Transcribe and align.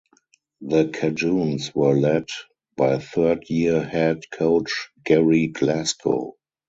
The 0.61 0.85
Cajuns 0.85 1.75
were 1.75 1.93
led 1.93 2.25
by 2.75 2.97
third 2.97 3.47
year 3.51 3.83
head 3.83 4.21
coach 4.33 4.89
Gerry 5.05 5.45
Glasco. 5.49 6.37